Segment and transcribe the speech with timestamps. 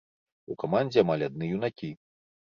[0.53, 1.91] У камандзе амаль адны юнакі.